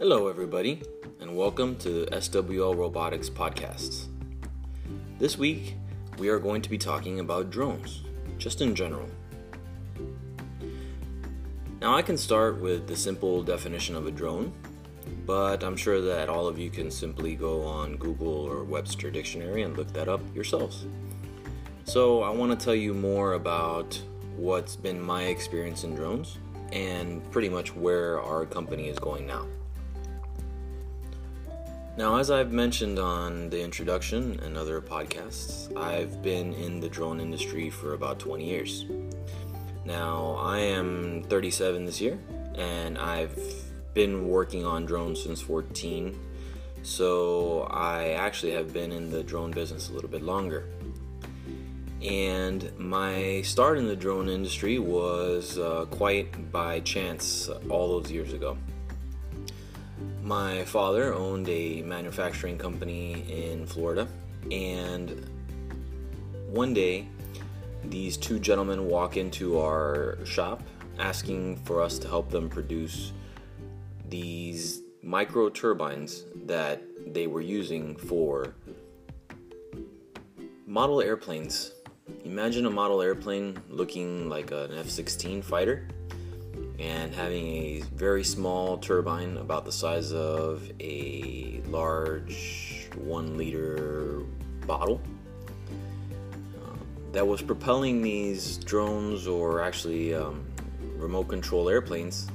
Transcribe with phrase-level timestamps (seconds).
[0.00, 0.80] Hello, everybody,
[1.20, 4.06] and welcome to SWL Robotics Podcasts.
[5.18, 5.74] This week,
[6.16, 8.00] we are going to be talking about drones,
[8.38, 9.10] just in general.
[11.82, 14.54] Now, I can start with the simple definition of a drone,
[15.26, 19.64] but I'm sure that all of you can simply go on Google or Webster Dictionary
[19.64, 20.86] and look that up yourselves.
[21.84, 24.00] So, I want to tell you more about
[24.34, 26.38] what's been my experience in drones
[26.72, 29.46] and pretty much where our company is going now.
[31.96, 37.20] Now, as I've mentioned on the introduction and other podcasts, I've been in the drone
[37.20, 38.84] industry for about 20 years.
[39.84, 42.18] Now, I am 37 this year,
[42.54, 43.36] and I've
[43.92, 46.16] been working on drones since 14,
[46.82, 50.68] so I actually have been in the drone business a little bit longer.
[52.02, 58.32] And my start in the drone industry was uh, quite by chance all those years
[58.32, 58.56] ago.
[60.22, 64.06] My father owned a manufacturing company in Florida,
[64.50, 65.28] and
[66.48, 67.06] one day
[67.84, 70.62] these two gentlemen walk into our shop
[70.98, 73.12] asking for us to help them produce
[74.08, 78.54] these micro turbines that they were using for
[80.66, 81.72] model airplanes.
[82.24, 85.88] Imagine a model airplane looking like an F 16 fighter
[86.80, 94.22] and having a very small turbine about the size of a large one liter
[94.66, 95.00] bottle.
[96.56, 96.76] Uh,
[97.12, 100.44] that was propelling these drones or actually um,
[100.96, 102.28] remote control airplanes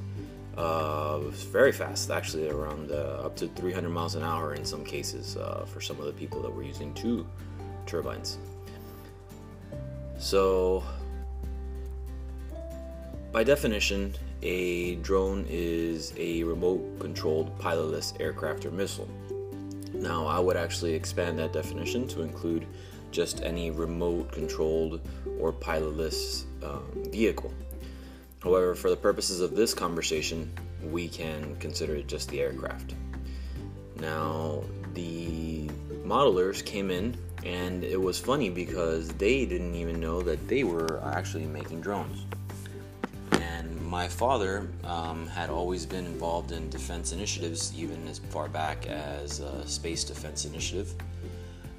[0.56, 5.36] uh, very fast actually around uh, up to 300 miles an hour in some cases
[5.36, 7.26] uh, for some of the people that were using two
[7.84, 8.38] turbines.
[10.18, 10.82] So
[13.32, 19.08] by definition a drone is a remote controlled pilotless aircraft or missile.
[19.94, 22.66] Now, I would actually expand that definition to include
[23.10, 25.00] just any remote controlled
[25.38, 27.52] or pilotless um, vehicle.
[28.42, 32.94] However, for the purposes of this conversation, we can consider it just the aircraft.
[33.98, 35.68] Now, the
[36.04, 41.02] modelers came in, and it was funny because they didn't even know that they were
[41.04, 42.26] actually making drones
[43.86, 49.40] my father um, had always been involved in defense initiatives, even as far back as
[49.40, 50.92] a Space Defense Initiative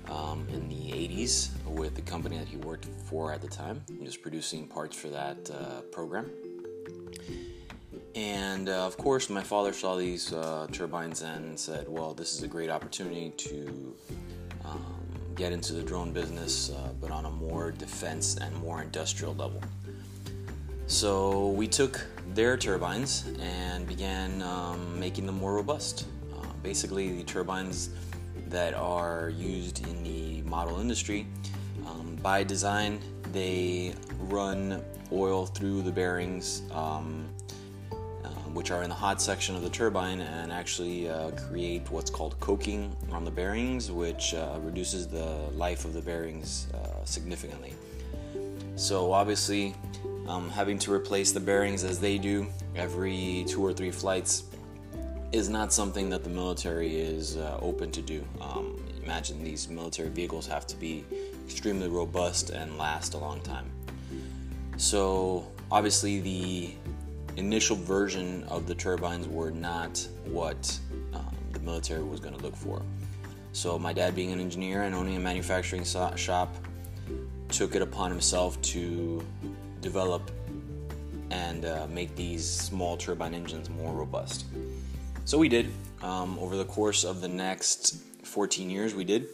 [0.09, 3.84] um, in the 80s with the company that he worked for at the time.
[3.90, 6.31] He was producing parts for that uh, program.
[8.16, 12.41] And uh, of course, my father saw these uh, turbines and said, Well, this is
[12.41, 13.95] a great opportunity to
[14.66, 14.95] um,
[15.35, 19.62] get into the drone business, uh, but on a more defense and more industrial level.
[20.88, 26.08] So we took their turbines and began um, making them more robust.
[26.34, 27.90] Uh, basically, the turbines
[28.48, 31.28] that are used in the model industry,
[31.86, 33.02] um, by design,
[33.34, 34.81] they run
[35.12, 37.28] oil through the bearings, um,
[38.24, 42.09] uh, which are in the hot section of the turbine, and actually uh, create what's
[42.09, 47.74] called coking on the bearings, which uh, reduces the life of the bearings uh, significantly.
[48.78, 49.75] So, obviously,
[50.27, 54.43] um, having to replace the bearings as they do every two or three flights
[55.31, 58.23] is not something that the military is uh, open to do.
[58.39, 61.03] Um, imagine these military vehicles have to be
[61.45, 63.69] extremely robust and last a long time.
[64.77, 66.73] So, obviously, the
[67.35, 70.77] initial version of the turbines were not what
[71.13, 72.81] um, the military was going to look for.
[73.53, 76.55] So, my dad, being an engineer and owning a manufacturing so- shop,
[77.49, 79.25] took it upon himself to
[79.88, 80.24] develop
[81.31, 84.46] and uh, make these small turbine engines more robust.
[85.25, 85.68] So we did.
[86.02, 89.28] Um, over the course of the next 14 years, we did.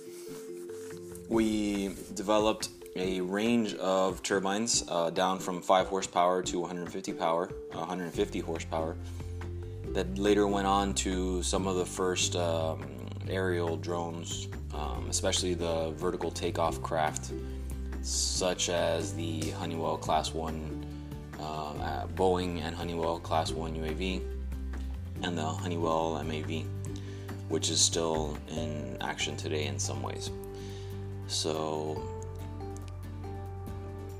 [1.27, 8.39] We developed a range of turbines uh, down from 5 horsepower to 150 power, 150
[8.39, 8.95] horsepower,
[9.95, 12.85] that later went on to some of the first um,
[13.27, 17.31] aerial drones, um, especially the vertical takeoff craft
[18.03, 20.85] such as the Honeywell Class 1,
[21.39, 24.21] uh, Boeing and Honeywell Class 1 UAV,
[25.23, 26.65] and the Honeywell MAV,
[27.47, 30.31] which is still in action today in some ways.
[31.27, 32.01] So,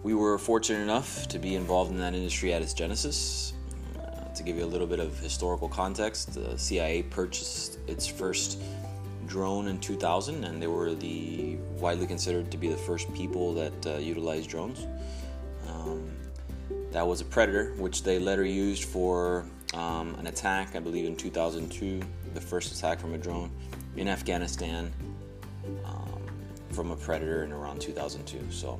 [0.02, 3.54] we were fortunate enough to be involved in that industry at its genesis.
[4.00, 8.62] Uh, to give you a little bit of historical context, the CIA purchased its first
[9.28, 13.88] drone in 2000, and they were the widely considered to be the first people that
[13.88, 14.88] uh, utilized drones.
[15.68, 16.12] Um,
[16.92, 21.16] that was a Predator, which they later used for um, an attack, I believe in
[21.16, 22.02] 2002,
[22.34, 23.52] the first attack from a drone
[23.96, 24.92] in Afghanistan
[25.86, 26.22] um,
[26.72, 28.52] from a predator in around 2002.
[28.52, 28.80] So,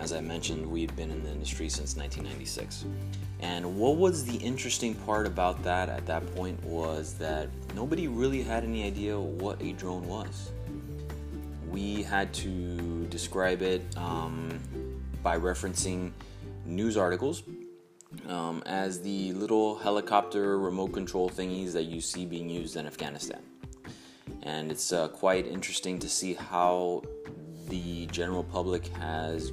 [0.00, 2.84] as I mentioned, we've been in the industry since 1996.
[3.40, 8.42] And what was the interesting part about that at that point was that nobody really
[8.42, 10.52] had any idea what a drone was.
[11.68, 14.58] We had to describe it um,
[15.22, 16.12] by referencing
[16.64, 17.42] news articles
[18.28, 23.40] um, as the little helicopter remote control thingies that you see being used in Afghanistan.
[24.42, 27.02] And it's uh, quite interesting to see how
[27.68, 29.52] the general public has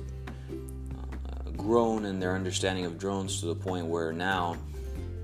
[1.58, 4.58] grown in their understanding of drones to the point where now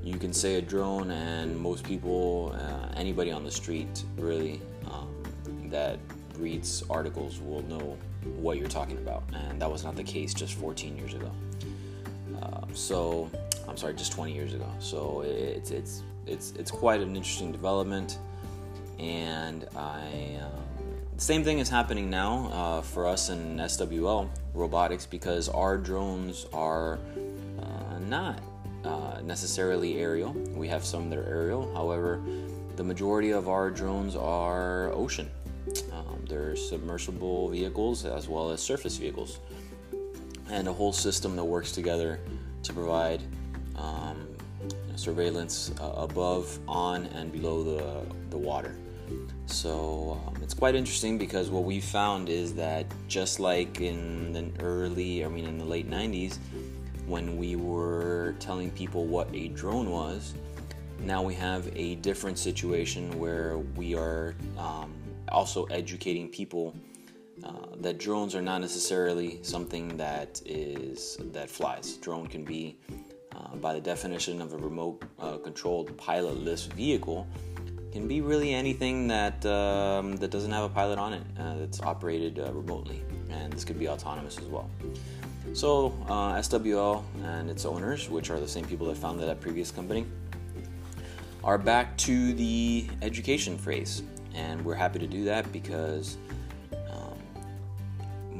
[0.04, 5.07] you can say a drone, and most people, uh, anybody on the street, really, um,
[5.69, 6.00] that
[6.38, 7.98] reads articles will know
[8.38, 9.24] what you're talking about.
[9.33, 11.31] And that was not the case just 14 years ago.
[12.42, 13.30] Uh, so,
[13.68, 14.68] I'm sorry, just 20 years ago.
[14.80, 18.18] So it's it's it's it's quite an interesting development,
[19.00, 20.39] and I.
[20.42, 20.62] Um,
[21.18, 27.00] same thing is happening now uh, for us in SWL robotics because our drones are
[27.62, 28.42] uh, not
[28.83, 30.33] uh, necessarily aerial.
[30.56, 31.74] We have some that are aerial.
[31.74, 32.21] However,
[32.75, 35.30] the majority of our drones are ocean.
[35.92, 39.39] Um, they're submersible vehicles as well as surface vehicles,
[40.50, 42.19] and a whole system that works together
[42.63, 43.21] to provide
[43.75, 44.27] um,
[44.95, 48.75] surveillance uh, above, on, and below the, the water.
[49.46, 54.50] So um, it's quite interesting because what we found is that just like in the
[54.63, 56.38] early, I mean, in the late 90s,
[57.06, 60.34] when we were telling people what a drone was,
[61.00, 64.94] now we have a different situation where we are um,
[65.30, 66.75] also educating people
[67.44, 71.98] uh, that drones are not necessarily something that is that flies.
[71.98, 72.78] Drone can be,
[73.36, 77.28] uh, by the definition of a remote uh, controlled pilotless vehicle,
[77.92, 81.82] can be really anything that um, that doesn't have a pilot on it uh, that's
[81.82, 84.70] operated uh, remotely, and this could be autonomous as well.
[85.54, 90.06] So SWL and its owners, which are the same people that founded that previous company,
[91.44, 94.04] are back to the education phase,
[94.34, 96.18] and we're happy to do that because